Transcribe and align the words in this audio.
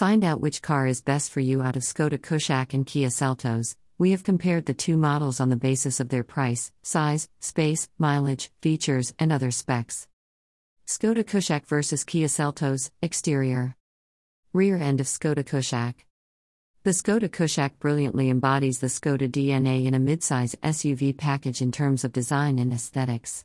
Find 0.00 0.24
out 0.24 0.40
which 0.40 0.62
car 0.62 0.86
is 0.86 1.02
best 1.02 1.30
for 1.30 1.40
you 1.40 1.60
out 1.60 1.76
of 1.76 1.82
Skoda 1.82 2.18
Kushaq 2.18 2.72
and 2.72 2.86
Kia 2.86 3.08
Seltos. 3.08 3.76
We 3.98 4.12
have 4.12 4.24
compared 4.24 4.64
the 4.64 4.72
two 4.72 4.96
models 4.96 5.40
on 5.40 5.50
the 5.50 5.56
basis 5.56 6.00
of 6.00 6.08
their 6.08 6.24
price, 6.24 6.72
size, 6.82 7.28
space, 7.40 7.86
mileage, 7.98 8.50
features, 8.62 9.12
and 9.18 9.30
other 9.30 9.50
specs. 9.50 10.08
Skoda 10.86 11.22
Kushaq 11.22 11.66
versus 11.66 12.02
Kia 12.02 12.28
Seltos, 12.28 12.90
exterior. 13.02 13.76
Rear 14.54 14.78
end 14.78 15.02
of 15.02 15.06
Skoda 15.06 15.44
Kushaq. 15.44 15.96
The 16.82 16.92
Skoda 16.92 17.28
Kushaq 17.28 17.72
brilliantly 17.78 18.30
embodies 18.30 18.78
the 18.78 18.86
Skoda 18.86 19.30
DNA 19.30 19.84
in 19.84 19.92
a 19.92 20.00
midsize 20.00 20.56
SUV 20.62 21.14
package 21.14 21.60
in 21.60 21.72
terms 21.72 22.04
of 22.04 22.12
design 22.14 22.58
and 22.58 22.72
aesthetics. 22.72 23.44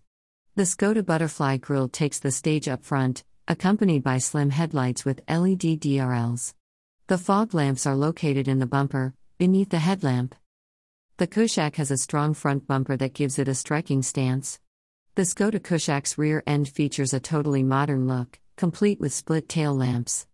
The 0.56 0.64
Skoda 0.64 1.06
Butterfly 1.06 1.58
grille 1.58 1.90
takes 1.90 2.20
the 2.20 2.32
stage 2.32 2.70
up 2.70 2.86
front, 2.86 3.26
accompanied 3.48 4.04
by 4.04 4.18
slim 4.18 4.50
headlights 4.50 5.06
with 5.06 5.22
LED 5.30 5.80
DRLs. 5.80 6.54
The 7.08 7.20
fog 7.20 7.54
lamps 7.54 7.86
are 7.86 7.96
located 7.96 8.48
in 8.48 8.58
the 8.58 8.66
bumper, 8.66 9.14
beneath 9.38 9.70
the 9.70 9.80
headlamp. 9.80 10.34
The 11.18 11.28
Kushaq 11.28 11.76
has 11.76 11.92
a 11.92 11.98
strong 11.98 12.34
front 12.34 12.66
bumper 12.66 12.98
that 12.98 13.14
gives 13.14 13.38
it 13.38 13.48
a 13.48 13.54
striking 13.54 14.02
stance. 14.02 14.60
The 15.14 15.22
Skoda 15.22 15.60
Kushaq's 15.60 16.18
rear 16.18 16.42
end 16.48 16.70
features 16.70 17.14
a 17.14 17.20
totally 17.20 17.62
modern 17.62 18.08
look, 18.08 18.40
complete 18.56 19.00
with 19.00 19.14
split 19.14 19.48
tail 19.48 19.76
lamps. 19.76 20.26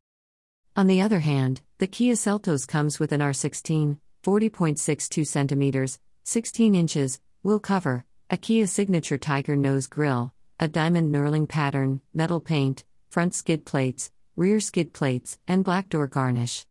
On 0.77 0.87
the 0.87 1.01
other 1.01 1.19
hand, 1.19 1.59
the 1.79 1.87
Kia 1.87 2.13
Seltos 2.13 2.65
comes 2.65 2.97
with 2.97 3.11
an 3.11 3.19
R16, 3.19 3.97
40.62 4.23 5.47
cm, 5.47 5.99
16 6.23 6.75
inches, 6.75 7.19
wheel 7.43 7.59
cover, 7.59 8.05
a 8.29 8.37
Kia 8.37 8.67
signature 8.67 9.17
tiger 9.17 9.57
nose 9.57 9.87
grille, 9.87 10.33
a 10.61 10.69
diamond 10.69 11.13
knurling 11.13 11.49
pattern, 11.49 11.99
metal 12.13 12.39
paint, 12.39 12.85
front 13.11 13.35
skid 13.35 13.65
plates, 13.65 14.09
rear 14.37 14.61
skid 14.61 14.93
plates, 14.93 15.37
and 15.45 15.65
black 15.65 15.89
door 15.89 16.07
garnish. 16.07 16.65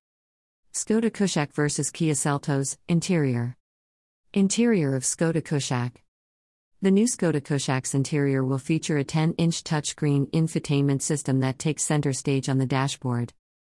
Skoda 0.72 1.10
Kushaq 1.10 1.52
vs 1.52 1.90
Kia 1.90 2.14
Seltos, 2.14 2.78
interior. 2.88 3.58
Interior 4.32 4.96
of 4.96 5.02
Skoda 5.02 5.42
Kushaq. 5.42 5.96
The 6.80 6.90
new 6.90 7.04
Skoda 7.04 7.42
Kushaq's 7.42 7.94
interior 7.94 8.42
will 8.42 8.56
feature 8.56 8.96
a 8.96 9.04
10 9.04 9.34
inch 9.34 9.62
touchscreen 9.62 10.30
infotainment 10.30 11.02
system 11.02 11.40
that 11.40 11.58
takes 11.58 11.84
center 11.84 12.14
stage 12.14 12.48
on 12.48 12.56
the 12.56 12.64
dashboard. 12.64 13.34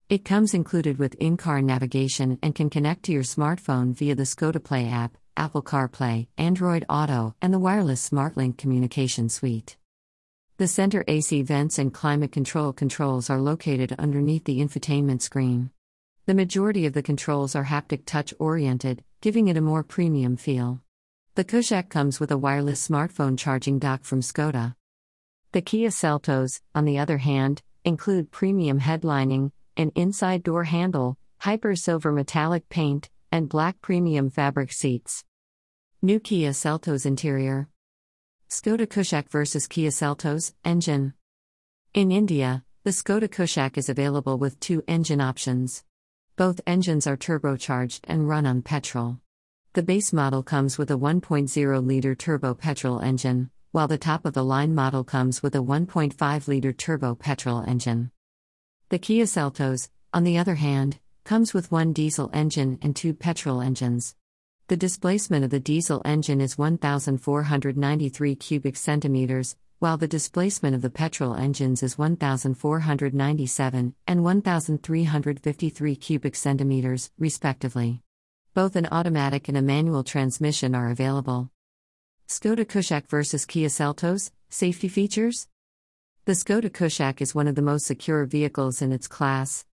It 0.08 0.24
comes 0.24 0.54
included 0.54 1.00
with 1.00 1.16
in 1.16 1.36
car 1.36 1.62
navigation 1.62 2.40
and 2.42 2.56
can 2.56 2.70
connect 2.70 3.04
to 3.04 3.12
your 3.12 3.24
smartphone 3.24 3.94
via 3.94 4.16
the 4.16 4.24
Skoda 4.24 4.64
Play 4.64 4.88
app, 4.88 5.18
Apple 5.36 5.64
CarPlay, 5.64 6.28
Android 6.38 6.86
Auto, 6.88 7.36
and 7.42 7.54
the 7.54 7.60
wireless 7.60 8.10
SmartLink 8.10 8.58
communication 8.58 9.28
suite. 9.28 9.76
The 10.64 10.68
center 10.68 11.04
AC 11.10 11.42
vents 11.42 11.78
and 11.78 11.94
climate 11.94 12.32
control 12.32 12.72
controls 12.72 13.30
are 13.30 13.42
located 13.42 13.94
underneath 14.00 14.46
the 14.46 14.62
infotainment 14.62 15.22
screen. 15.22 15.72
The 16.26 16.34
majority 16.34 16.86
of 16.86 16.94
the 16.94 17.04
controls 17.04 17.54
are 17.54 17.66
haptic 17.66 18.06
touch 18.06 18.34
oriented, 18.40 19.04
giving 19.20 19.50
it 19.50 19.58
a 19.58 19.62
more 19.62 19.84
premium 19.84 20.38
feel. 20.38 20.80
The 21.36 21.44
Kushaq 21.44 21.90
comes 21.90 22.22
with 22.22 22.32
a 22.32 22.38
wireless 22.38 22.88
smartphone 22.88 23.38
charging 23.38 23.78
dock 23.78 24.06
from 24.06 24.22
Skoda. 24.22 24.76
The 25.52 25.62
Kia 25.62 25.90
Seltos, 25.90 26.62
on 26.74 26.86
the 26.86 26.98
other 26.98 27.18
hand, 27.18 27.62
include 27.84 28.32
premium 28.32 28.80
headlining, 28.80 29.52
an 29.76 29.92
inside 29.96 30.44
door 30.44 30.64
handle, 30.64 31.18
hyper 31.40 31.76
silver 31.76 32.14
metallic 32.14 32.70
paint, 32.70 33.10
and 33.34 33.50
black 33.50 33.82
premium 33.82 34.30
fabric 34.30 34.72
seats. 34.72 35.26
New 36.02 36.22
Kia 36.22 36.52
Seltos 36.52 37.06
interior. 37.06 37.68
Skoda 38.54 38.86
Kushaq 38.86 39.30
vs 39.30 39.66
Kia 39.66 39.90
Seltos 39.90 40.54
engine. 40.64 41.16
In 41.96 42.12
India, 42.12 42.64
the 42.84 42.92
Skoda 42.92 43.28
Kushaq 43.28 43.80
is 43.80 43.90
available 43.90 44.38
with 44.38 44.60
two 44.60 44.84
engine 44.88 45.20
options. 45.20 45.84
Both 46.36 46.62
engines 46.68 47.08
are 47.08 47.18
turbocharged 47.18 48.02
and 48.04 48.30
run 48.30 48.46
on 48.46 48.62
petrol. 48.62 49.18
The 49.74 49.82
base 49.82 50.14
model 50.14 50.44
comes 50.44 50.78
with 50.78 50.92
a 50.92 51.00
1.0 51.00 51.88
liter 51.88 52.14
turbo 52.14 52.54
petrol 52.54 53.00
engine, 53.00 53.50
while 53.72 53.88
the 53.88 53.98
top 53.98 54.24
of 54.24 54.34
the 54.34 54.46
line 54.46 54.76
model 54.76 55.04
comes 55.04 55.42
with 55.42 55.56
a 55.56 55.64
1.5 55.64 56.48
liter 56.48 56.72
turbo 56.72 57.16
petrol 57.16 57.62
engine. 57.62 58.12
The 58.90 59.00
Kia 59.00 59.26
Seltos, 59.26 59.90
on 60.14 60.26
the 60.26 60.38
other 60.38 60.56
hand, 60.56 61.00
comes 61.24 61.56
with 61.56 61.72
one 61.72 61.92
diesel 61.92 62.30
engine 62.32 62.78
and 62.84 62.96
two 62.96 63.16
petrol 63.16 63.62
engines. 63.62 64.16
The 64.68 64.78
displacement 64.78 65.44
of 65.44 65.50
the 65.52 65.60
diesel 65.60 66.02
engine 66.06 66.40
is 66.40 66.58
1,493 66.58 68.36
cubic 68.36 68.78
centimeters, 68.78 69.58
while 69.80 69.98
the 69.98 70.08
displacement 70.08 70.74
of 70.74 70.82
the 70.82 70.90
petrol 70.90 71.36
engines 71.36 71.84
is 71.84 71.98
1,497 71.98 73.96
and 74.08 74.24
1,353 74.24 75.96
cubic 75.98 76.36
centimeters, 76.36 77.12
respectively. 77.20 78.00
Both 78.54 78.78
an 78.78 78.88
automatic 78.90 79.50
and 79.50 79.58
a 79.58 79.62
manual 79.62 80.06
transmission 80.06 80.74
are 80.76 80.90
available. 80.90 81.50
Skoda 82.30 82.64
Kushaq 82.66 83.10
vs 83.10 83.46
Kia 83.46 83.68
Seltos 83.68 84.32
Safety 84.50 84.88
features? 84.88 85.50
The 86.24 86.34
Skoda 86.34 86.70
Kushaq 86.70 87.20
is 87.20 87.36
one 87.36 87.50
of 87.50 87.56
the 87.56 87.62
most 87.62 87.86
secure 87.86 88.24
vehicles 88.24 88.82
in 88.82 88.94
its 88.94 89.10
class. 89.10 89.66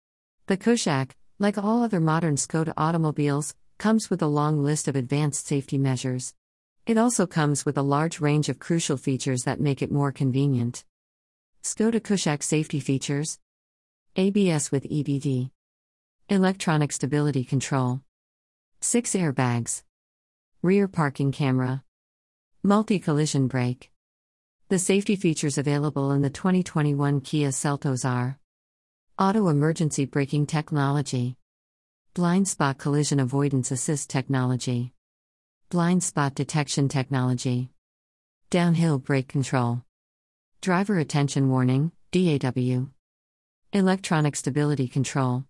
The 0.47 0.57
Kushaq, 0.57 1.11
like 1.39 1.57
all 1.57 1.81
other 1.81 2.01
modern 2.01 2.35
Skoda 2.35 2.73
automobiles, 2.75 3.55
comes 3.81 4.11
with 4.11 4.21
a 4.21 4.27
long 4.27 4.63
list 4.63 4.87
of 4.87 4.95
advanced 4.95 5.47
safety 5.47 5.75
measures. 5.75 6.35
It 6.85 6.99
also 6.99 7.25
comes 7.25 7.65
with 7.65 7.79
a 7.79 7.81
large 7.81 8.19
range 8.21 8.47
of 8.47 8.59
crucial 8.59 8.95
features 8.95 9.41
that 9.45 9.59
make 9.59 9.81
it 9.81 9.91
more 9.91 10.11
convenient. 10.11 10.85
Skoda 11.63 11.99
Kushaq 11.99 12.43
safety 12.43 12.79
features. 12.79 13.39
ABS 14.15 14.71
with 14.71 14.83
EBD, 14.83 15.49
electronic 16.29 16.91
stability 16.91 17.43
control, 17.43 18.01
6 18.81 19.15
airbags, 19.15 19.81
rear 20.61 20.87
parking 20.87 21.31
camera, 21.31 21.83
multi 22.61 22.99
collision 22.99 23.47
brake. 23.47 23.89
The 24.69 24.77
safety 24.77 25.15
features 25.15 25.57
available 25.57 26.11
in 26.11 26.21
the 26.21 26.29
2021 26.29 27.21
Kia 27.21 27.49
Seltos 27.49 28.07
are. 28.07 28.37
Auto 29.17 29.47
emergency 29.47 30.05
braking 30.05 30.45
technology, 30.45 31.35
blind 32.13 32.45
spot 32.45 32.77
collision 32.77 33.21
avoidance 33.21 33.71
assist 33.71 34.09
technology. 34.09 34.91
Blind 35.69 36.03
spot 36.03 36.35
detection 36.35 36.89
technology. 36.89 37.69
Downhill 38.49 38.99
brake 38.99 39.29
control. 39.29 39.83
Driver 40.59 40.99
attention 40.99 41.49
warning, 41.49 41.93
DAW. 42.11 42.87
Electronic 43.71 44.35
stability 44.35 44.89
control. 44.89 45.45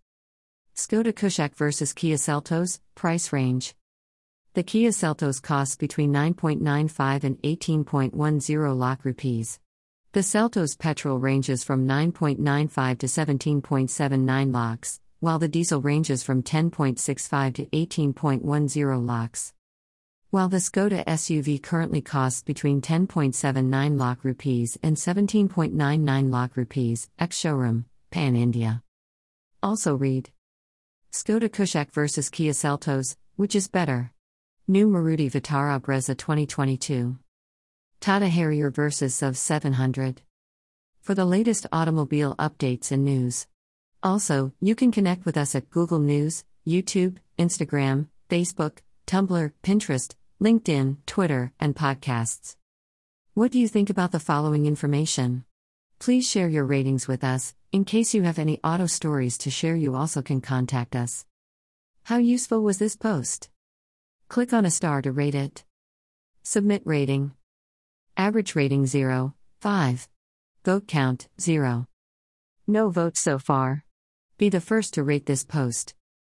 Skoda 0.76 1.12
Kushaq 1.12 1.56
vs 1.56 1.94
Kia 1.94 2.18
Seltos, 2.18 2.80
price 2.94 3.34
range. 3.34 3.74
The 4.54 4.62
Kia 4.62 4.92
Seltos 4.92 5.42
costs 5.42 5.76
between 5.76 6.14
9.95 6.14 7.24
and 7.24 7.42
18.10 7.42 8.78
lakh 8.78 9.04
rupees. 9.04 9.60
The 10.12 10.20
Seltos 10.20 10.78
petrol 10.78 11.18
ranges 11.18 11.64
from 11.64 11.88
9.95 11.88 13.00
to 13.00 13.08
17.79 13.08 14.54
lakhs, 14.54 15.00
while 15.22 15.38
the 15.38 15.48
diesel 15.48 15.80
ranges 15.80 16.24
from 16.24 16.42
10.65 16.42 17.54
to 17.54 17.66
18.10 17.68 19.08
lakhs. 19.08 19.54
While 20.32 20.50
the 20.50 20.58
Skoda 20.58 21.06
SUV 21.06 21.62
currently 21.62 22.02
costs 22.02 22.42
between 22.42 22.82
10.79 22.82 24.00
lakh 24.00 24.24
rupees 24.24 24.80
and 24.82 24.98
17.99 24.98 26.34
lakh 26.34 26.58
rupees, 26.58 27.10
ex 27.20 27.38
showroom, 27.38 27.86
Pan 28.10 28.36
India. 28.36 28.82
Also 29.62 29.94
read 29.96 30.32
Skoda 31.12 31.50
Kushaq 31.50 31.92
vs 31.92 32.30
Kia 32.30 32.54
Seltos, 32.54 33.16
which 33.36 33.56
is 33.56 33.68
better? 33.68 34.12
New 34.68 34.88
Maruti 34.88 35.30
Vitara 35.30 35.80
Brezza 35.80 36.18
2022. 36.18 37.20
Tata 38.00 38.28
Harrier 38.28 38.72
vs 38.72 39.14
XUV 39.14 39.36
700. 39.36 40.24
For 41.00 41.14
the 41.14 41.26
latest 41.26 41.68
automobile 41.72 42.36
updates 42.38 42.92
and 42.92 43.06
news. 43.06 43.46
Also, 44.04 44.52
you 44.60 44.74
can 44.74 44.92
connect 44.92 45.26
with 45.26 45.38
us 45.38 45.54
at 45.54 45.70
Google 45.70 46.00
News, 46.00 46.44
YouTube, 46.66 47.18
Instagram, 47.38 48.08
Facebook, 48.30 48.80
Tumblr, 49.06 49.52
Pinterest, 49.62 50.16
LinkedIn, 50.42 50.98
Twitter, 51.06 51.54
and 51.60 51.76
podcasts. 51.76 52.56
What 53.36 53.52
do 53.52 53.60
you 53.60 53.68
think 53.68 53.92
about 53.92 54.12
the 54.12 54.20
following 54.20 54.66
information? 54.66 55.46
Please 56.00 56.28
share 56.28 56.50
your 56.50 56.66
ratings 56.66 57.08
with 57.08 57.24
us. 57.24 57.54
In 57.72 57.86
case 57.86 58.16
you 58.16 58.24
have 58.24 58.40
any 58.40 58.60
auto 58.64 58.88
stories 58.88 59.38
to 59.38 59.52
share, 59.52 59.76
you 59.76 59.96
also 59.96 60.24
can 60.24 60.42
contact 60.42 60.96
us. 60.96 61.26
How 62.06 62.18
useful 62.18 62.64
was 62.64 62.80
this 62.80 62.96
post? 62.96 63.50
Click 64.30 64.52
on 64.52 64.66
a 64.66 64.72
star 64.72 65.04
to 65.04 65.12
rate 65.12 65.36
it. 65.36 65.64
Submit 66.42 66.82
rating. 66.86 67.34
Average 68.18 68.56
rating 68.56 68.88
0, 68.88 69.36
5. 69.60 70.08
Vote 70.66 70.88
count 70.88 71.28
0. 71.40 71.88
No 72.66 72.90
votes 72.90 73.20
so 73.20 73.38
far. 73.38 73.86
Be 74.42 74.50
the 74.50 74.60
first 74.60 74.96
to 74.96 75.04
rate 75.04 75.28
this 75.28 75.44
post. 75.44 75.94